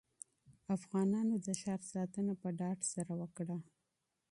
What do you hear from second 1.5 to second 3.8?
ښار ساتنه په ډاډ سره وکړه.